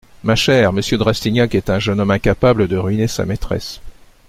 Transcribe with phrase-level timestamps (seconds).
[0.23, 3.81] Ma chère, monsieur de Rastignac est un jeune homme incapable de ruiner sa maîtresse.